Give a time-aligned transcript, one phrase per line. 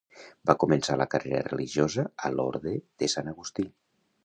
[0.49, 3.71] Va començar la carrera religiosa a l'Orde de Sant Agustí.